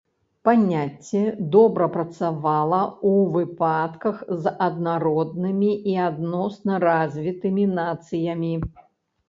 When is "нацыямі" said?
7.79-8.53